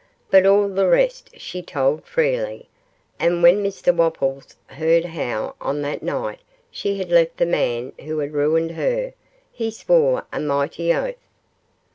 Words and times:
But 0.31 0.47
all 0.47 0.67
the 0.67 0.87
rest 0.87 1.29
she 1.39 1.61
told 1.61 2.05
freely, 2.07 2.67
and 3.19 3.43
when 3.43 3.63
Mr 3.63 3.95
Wopples 3.95 4.55
heard 4.65 5.05
how 5.05 5.53
on 5.61 5.83
that 5.83 6.01
night 6.01 6.39
she 6.71 6.97
had 6.97 7.11
left 7.11 7.37
the 7.37 7.45
man 7.45 7.93
who 7.99 8.17
had 8.17 8.33
ruined 8.33 8.71
her, 8.71 9.13
he 9.51 9.69
swore 9.69 10.25
a 10.33 10.39
mighty 10.39 10.91
oath. 10.91 11.27